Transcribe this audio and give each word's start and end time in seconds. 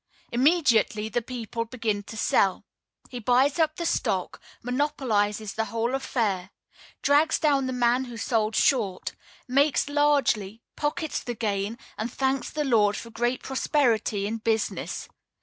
Immediately 0.31 1.09
the 1.09 1.21
people 1.21 1.63
begin 1.65 2.01
to 2.05 2.17
sell; 2.17 2.65
he 3.11 3.19
buys 3.19 3.59
up 3.59 3.75
the 3.75 3.85
stock; 3.85 4.41
monopolizes 4.63 5.53
the 5.53 5.65
whole 5.65 5.93
affair; 5.93 6.49
drags 7.03 7.37
down 7.37 7.67
the 7.67 7.71
man 7.71 8.05
who 8.05 8.17
sold 8.17 8.55
short; 8.55 9.13
makes 9.47 9.87
largely, 9.87 10.63
pockets 10.75 11.21
the 11.21 11.35
gain, 11.35 11.77
and 11.99 12.11
thanks 12.11 12.49
the 12.49 12.63
Lord 12.65 12.97
for 12.97 13.11
great 13.11 13.43
prosperity 13.43 14.25
in 14.25 14.37
business. 14.37 15.07